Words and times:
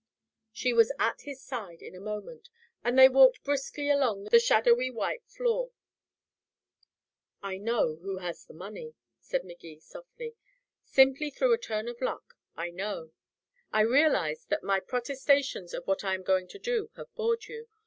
She 0.51 0.73
was 0.73 0.91
at 0.97 1.21
his 1.25 1.43
side 1.43 1.83
in 1.83 1.93
a 1.93 1.99
moment, 1.99 2.49
and 2.83 2.97
they 2.97 3.07
walked 3.07 3.43
briskly 3.43 3.87
along 3.87 4.23
the 4.23 4.39
shadowy 4.39 4.89
white 4.89 5.21
floor. 5.27 5.69
"I 7.43 7.57
know 7.59 7.97
who 7.97 8.17
has 8.17 8.43
the 8.45 8.55
money," 8.55 8.95
said 9.19 9.43
Magee 9.45 9.79
softly. 9.79 10.33
"Simply 10.83 11.29
through 11.29 11.53
a 11.53 11.59
turn 11.59 11.87
of 11.87 12.01
luck, 12.01 12.33
I 12.55 12.71
know. 12.71 13.11
I 13.71 13.81
realize 13.81 14.45
that 14.45 14.63
my 14.63 14.79
protestations 14.79 15.71
of 15.71 15.85
what 15.85 16.03
I 16.03 16.15
am 16.15 16.23
going 16.23 16.47
to 16.47 16.57
do 16.57 16.89
have 16.95 17.13
bored 17.13 17.45
you. 17.45 17.67